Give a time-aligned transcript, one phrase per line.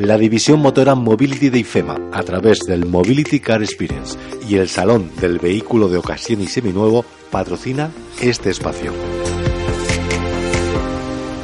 [0.00, 4.16] La división motora Mobility de IFEMA, a través del Mobility Car Experience
[4.48, 8.94] y el Salón del Vehículo de Ocasión y Seminuevo, patrocina este espacio.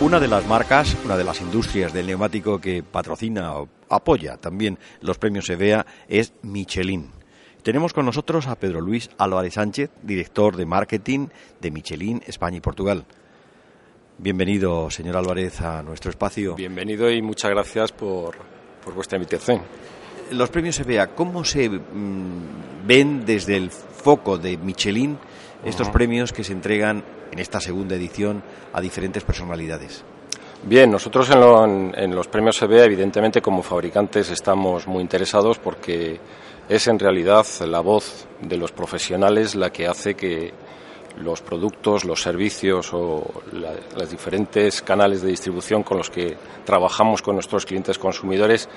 [0.01, 4.79] Una de las marcas, una de las industrias del neumático que patrocina o apoya también
[5.03, 7.11] los premios EVEA es Michelin.
[7.63, 11.27] Tenemos con nosotros a Pedro Luis Álvarez Sánchez, director de marketing
[11.61, 13.05] de Michelin España y Portugal.
[14.19, 16.55] Bienvenido, señor Álvarez, a nuestro espacio.
[16.55, 18.35] Bienvenido y muchas gracias por,
[18.95, 19.61] vuestra invitación.
[20.31, 25.19] Los premios EVEA, ¿cómo se mm, ven desde el foco de Michelin
[25.63, 28.43] estos premios que se entregan en esta segunda edición
[28.73, 30.03] a diferentes personalidades?
[30.63, 36.19] Bien, nosotros en, en los premios EVEA, evidentemente, como fabricantes, estamos muy interesados porque
[36.71, 40.55] es en realidad la voz de los profesionales la que hace que
[41.17, 47.35] los productos, los servicios o los diferentes canales de distribución con los que trabajamos con
[47.35, 48.69] nuestros clientes consumidores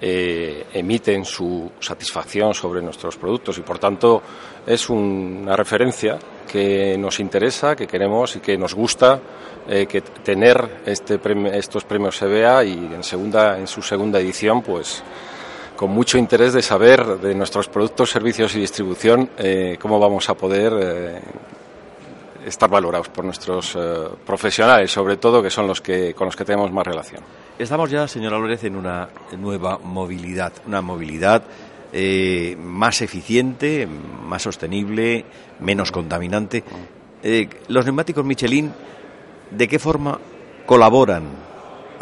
[0.00, 3.56] eh, emiten su satisfacción sobre nuestros productos.
[3.58, 4.22] Y por tanto
[4.66, 6.18] es una referencia
[6.50, 9.20] que nos interesa, que queremos y que nos gusta
[9.66, 11.18] eh, que tener este
[11.56, 15.02] estos premios EBA y en segunda en su segunda edición pues
[15.76, 20.34] con mucho interés de saber de nuestros productos, servicios y distribución eh, cómo vamos a
[20.34, 21.20] poder eh,
[22.46, 26.44] estar valorados por nuestros eh, profesionales, sobre todo, que son los que con los que
[26.44, 27.22] tenemos más relación.
[27.58, 29.08] Estamos ya, señora Lórez, en una
[29.38, 31.42] nueva movilidad, una movilidad
[32.58, 35.24] más eficiente, más sostenible,
[35.60, 36.64] menos contaminante.
[37.68, 38.72] los neumáticos Michelin,
[39.52, 40.18] ¿de qué forma
[40.66, 41.22] colaboran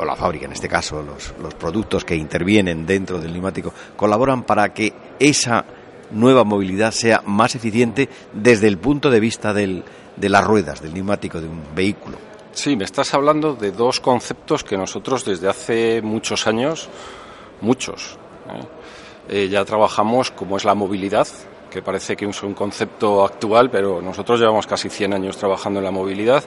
[0.03, 4.45] o la fábrica en este caso, los, los productos que intervienen dentro del neumático, colaboran
[4.45, 5.65] para que esa
[6.11, 9.85] nueva movilidad sea más eficiente desde el punto de vista del,
[10.17, 12.19] de las ruedas, del neumático de un vehículo.
[12.53, 16.89] Sí, me estás hablando de dos conceptos que nosotros desde hace muchos años,
[17.61, 18.83] muchos, ¿eh?
[19.29, 21.29] Eh, ya trabajamos como es la movilidad,
[21.71, 25.85] que parece que es un concepto actual, pero nosotros llevamos casi 100 años trabajando en
[25.85, 26.45] la movilidad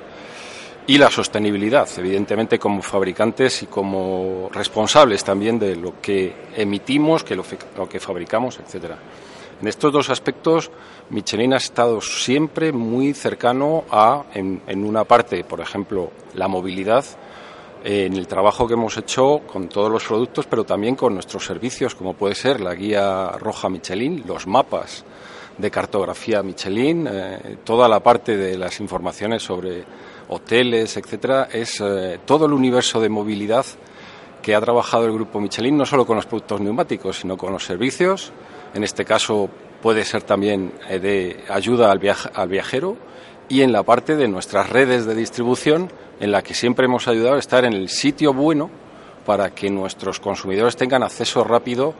[0.87, 7.35] y la sostenibilidad, evidentemente como fabricantes y como responsables también de lo que emitimos, que
[7.35, 7.43] lo,
[7.89, 8.97] que fabricamos, etcétera.
[9.61, 10.69] En estos dos aspectos,
[11.09, 17.05] Michelin ha estado siempre muy cercano a, en, una parte, por ejemplo, la movilidad,
[17.83, 21.95] en el trabajo que hemos hecho con todos los productos, pero también con nuestros servicios,
[21.95, 25.05] como puede ser la guía roja Michelin, los mapas
[25.57, 29.85] de cartografía Michelin, eh, toda la parte de las informaciones sobre
[30.27, 33.65] hoteles, etcétera, es eh, todo el universo de movilidad
[34.41, 37.65] que ha trabajado el grupo Michelin, no solo con los productos neumáticos, sino con los
[37.65, 38.31] servicios.
[38.73, 39.49] En este caso
[39.81, 42.01] puede ser también eh, de ayuda al,
[42.33, 42.97] al viajero
[43.49, 47.35] y en la parte de nuestras redes de distribución, en la que siempre hemos ayudado
[47.35, 48.69] a estar en el sitio bueno
[49.25, 51.93] para que nuestros consumidores tengan acceso rápido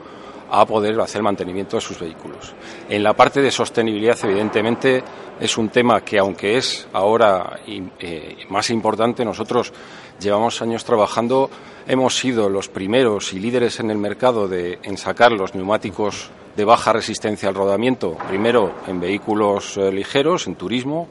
[0.50, 2.54] a poder hacer mantenimiento de sus vehículos.
[2.90, 5.04] En la parte de sostenibilidad, evidentemente,
[5.40, 9.74] es un tema que, aunque es ahora eh, más importante, nosotros
[10.20, 11.50] llevamos años trabajando,
[11.88, 16.66] hemos sido los primeros y líderes en el mercado de, en sacar los neumáticos de
[16.66, 21.10] baja resistencia al rodamiento, primero en vehículos eh, ligeros, en turismo,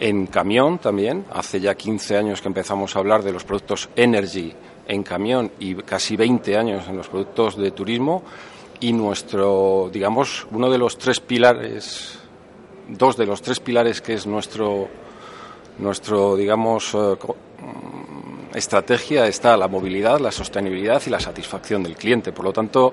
[0.00, 1.24] en camión también.
[1.32, 4.52] Hace ya 15 años que empezamos a hablar de los productos Energy
[4.88, 8.24] en camión y casi 20 años en los productos de turismo
[8.82, 12.18] y nuestro, digamos, uno de los tres pilares,
[12.88, 14.88] dos de los tres pilares que es nuestro,
[15.78, 22.32] nuestro digamos, eh, mm, estrategia está la movilidad, la sostenibilidad y la satisfacción del cliente.
[22.32, 22.92] Por lo tanto,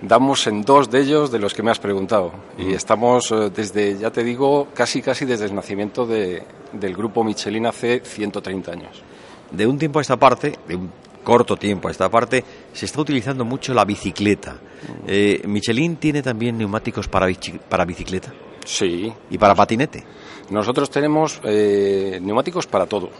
[0.00, 2.32] damos en dos de ellos de los que me has preguntado.
[2.56, 7.22] Y estamos eh, desde, ya te digo, casi casi desde el nacimiento de, del grupo
[7.22, 9.02] Michelin hace 130 años.
[9.50, 10.90] De un tiempo a esta parte, de un
[11.26, 14.60] corto tiempo a esta parte, se está utilizando mucho la bicicleta.
[15.08, 17.26] Eh, ¿Michelin tiene también neumáticos para,
[17.68, 18.32] para bicicleta?
[18.64, 19.12] Sí.
[19.28, 20.04] ¿Y para patinete?
[20.50, 23.10] Nosotros tenemos eh, neumáticos para todo.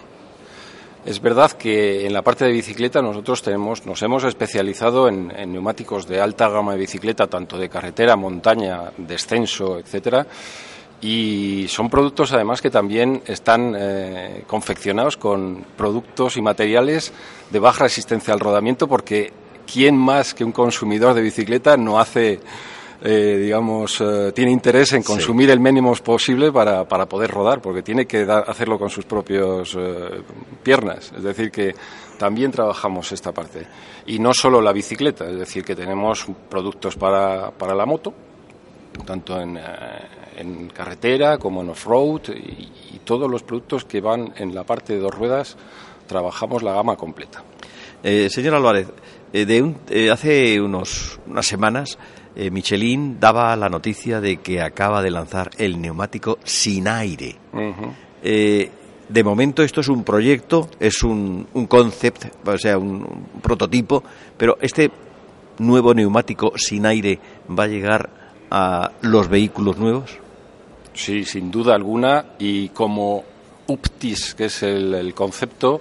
[1.05, 6.07] Es verdad que en la parte de bicicleta nosotros tenemos, nos hemos especializado en, neumáticos
[6.07, 10.25] de alta gama de bicicleta, tanto de carretera, montaña, descenso, etcétera.
[11.01, 17.13] Y son productos además que también están eh, confeccionados con productos y materiales
[17.51, 19.33] de baja resistencia al rodamiento porque
[19.71, 22.41] ¿quién más que un consumidor de bicicleta no hace
[23.03, 27.83] eh, digamos, eh, tiene interés en consumir el mínimo posible para, para, poder rodar, porque
[27.83, 29.77] tiene que hacerlo con sus propias
[30.63, 31.13] piernas.
[31.15, 31.75] Es decir, que
[32.19, 33.67] también trabajamos esta parte.
[34.07, 38.15] Y no solo la bicicleta, es decir, que tenemos productos para, para la moto,
[39.05, 39.59] tanto en,
[40.37, 42.69] en carretera como en off-road y,
[43.07, 45.57] todos los productos que van en la parte de dos ruedas,
[46.09, 47.45] trabajamos la gama completa.
[48.03, 48.89] Eh, señor Álvarez,
[49.33, 51.97] eh, de eh, hace unos, unas semanas
[52.35, 57.37] Michelin daba la noticia de que acaba de lanzar el neumático sin aire.
[58.23, 64.03] de momento esto es un proyecto, es un, un concept, o sea, un prototipo,
[64.37, 64.91] pero este
[65.59, 70.19] nuevo neumático sin aire va a llegar a los vehículos nuevos.
[70.95, 72.25] Sí, sin duda alguna.
[72.39, 73.25] Y como
[73.67, 75.81] UPTIS, que es el, concepto,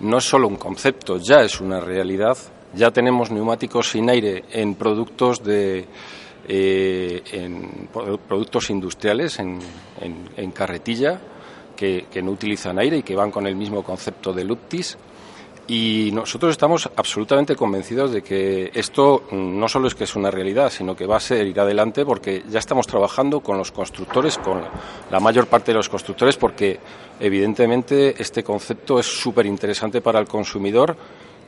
[0.00, 2.36] no es solo un concepto, ya es una realidad.
[2.74, 5.86] Ya tenemos neumáticos sin aire en productos de
[6.48, 7.88] eh, en
[8.28, 9.60] productos industriales, en,
[10.00, 11.20] en, carretilla,
[11.76, 14.98] que, que, no utilizan aire y que van con el mismo concepto del UPTIS.
[15.68, 20.70] Y nosotros estamos absolutamente convencidos de que esto no solo es que es una realidad,
[20.70, 24.62] sino que va a ser ir adelante porque ya estamos trabajando con los constructores, con
[25.10, 26.80] la mayor parte de los constructores, porque
[27.20, 30.96] evidentemente este concepto es súper interesante para el consumidor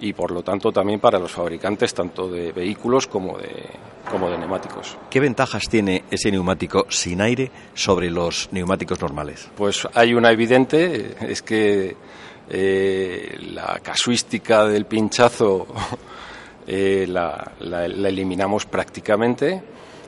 [0.01, 3.67] y por lo tanto también para los fabricantes tanto de vehículos como de,
[4.11, 4.97] como de neumáticos.
[5.11, 9.49] ¿Qué ventajas tiene ese neumático sin aire sobre los neumáticos normales?
[9.57, 11.97] Pues hay una evidente, es que
[12.49, 15.67] eh, la casuística del pinchazo
[16.67, 19.63] eh, la, eliminamos prácticamente,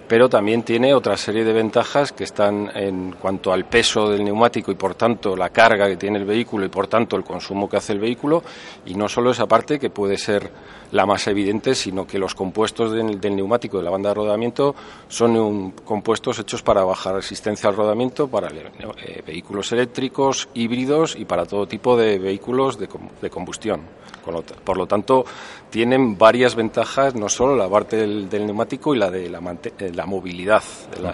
[0.08, 4.70] pero también tiene otra serie de ventajas que están en cuanto al peso del neumático
[4.70, 7.76] y por tanto la carga que tiene el vehículo y por tanto el consumo que
[7.76, 8.42] hace el vehículo
[8.84, 10.50] y no solo esa parte que puede ser
[10.92, 14.74] la más evidente, sino que los compuestos del, neumático de la banda de rodamiento
[15.08, 21.44] son compuestos hechos para bajar resistencia al rodamiento para eh, vehículos eléctricos, híbridos y para
[21.44, 22.88] todo tipo de vehículos de,
[23.28, 23.82] combustión.
[24.64, 25.24] Por lo tanto,
[25.70, 29.40] tienen varias ventajas, no solo la parte del, neumático y la de la,
[30.04, 30.62] eh, movilidad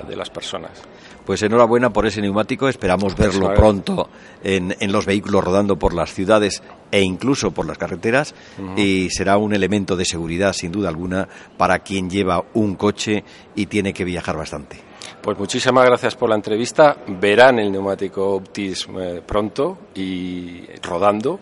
[0.09, 0.83] de las personas.
[1.25, 4.09] Pues enhorabuena por ese neumático, esperamos verlo pronto
[4.43, 8.35] en, los vehículos rodando por las ciudades e incluso por las carreteras
[8.77, 13.23] y será un elemento de seguridad sin duda alguna para quien lleva un coche
[13.55, 14.79] y tiene que viajar bastante.
[15.23, 16.97] Pues muchísimas gracias por la entrevista.
[17.07, 21.39] Verán el neumático Optis eh, pronto y rodando.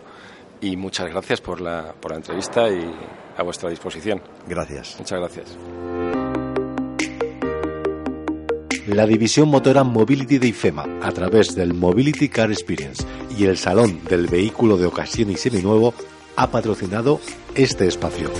[0.60, 2.94] Y muchas gracias por la, por la entrevista y
[3.38, 4.20] a vuestra disposición.
[4.46, 4.96] Gracias.
[4.98, 6.19] Muchas gracias.
[8.94, 13.04] La división motora Mobility de IFEMA, a través del Mobility Car Experience
[13.38, 15.94] y el Salón del Vehículo de Ocasión y Seminuevo,
[16.37, 17.20] ha patrocinado
[17.54, 18.31] este espacio.